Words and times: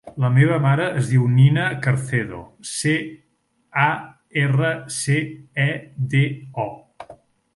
La 0.21 0.29
meva 0.35 0.55
mare 0.61 0.85
es 1.01 1.09
diu 1.09 1.25
Nina 1.33 1.65
Carcedo: 1.87 2.39
ce, 2.69 2.95
a, 3.83 3.91
erra, 4.45 4.71
ce, 4.97 5.19
e, 5.67 5.71
de, 6.15 6.25
o. 6.67 7.17